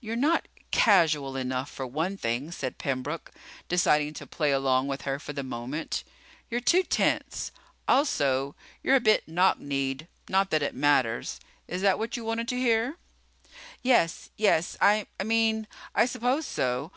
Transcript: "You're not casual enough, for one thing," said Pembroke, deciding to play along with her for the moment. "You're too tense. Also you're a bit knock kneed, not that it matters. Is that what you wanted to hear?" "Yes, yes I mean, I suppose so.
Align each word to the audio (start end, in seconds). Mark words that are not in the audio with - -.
"You're 0.00 0.16
not 0.16 0.48
casual 0.72 1.36
enough, 1.36 1.70
for 1.70 1.86
one 1.86 2.16
thing," 2.16 2.50
said 2.50 2.78
Pembroke, 2.78 3.30
deciding 3.68 4.12
to 4.14 4.26
play 4.26 4.50
along 4.50 4.88
with 4.88 5.02
her 5.02 5.20
for 5.20 5.32
the 5.32 5.44
moment. 5.44 6.02
"You're 6.50 6.60
too 6.60 6.82
tense. 6.82 7.52
Also 7.86 8.56
you're 8.82 8.96
a 8.96 9.00
bit 9.00 9.28
knock 9.28 9.60
kneed, 9.60 10.08
not 10.28 10.50
that 10.50 10.64
it 10.64 10.74
matters. 10.74 11.38
Is 11.68 11.80
that 11.82 11.96
what 12.00 12.16
you 12.16 12.24
wanted 12.24 12.48
to 12.48 12.56
hear?" 12.56 12.96
"Yes, 13.84 14.30
yes 14.36 14.76
I 14.80 15.06
mean, 15.24 15.68
I 15.94 16.06
suppose 16.06 16.44
so. 16.44 16.90